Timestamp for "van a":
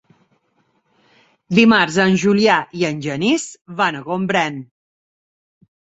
3.83-4.03